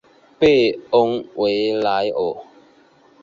[0.39, 2.43] 贝恩维莱尔。